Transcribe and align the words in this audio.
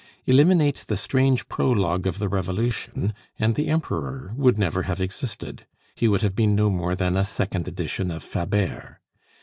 Eliminate 0.25 0.85
the 0.87 0.97
strange 0.97 1.47
prologue 1.47 2.07
of 2.07 2.17
the 2.17 2.27
Revolution, 2.27 3.13
and 3.37 3.53
the 3.53 3.67
Emperor 3.67 4.33
would 4.35 4.57
never 4.57 4.81
have 4.81 4.99
existed; 4.99 5.67
he 5.93 6.07
would 6.07 6.23
have 6.23 6.35
been 6.35 6.55
no 6.55 6.71
more 6.71 6.95
than 6.95 7.15
a 7.15 7.23
second 7.23 7.67
edition 7.67 8.09
of 8.09 8.23
Fabert. 8.23 8.97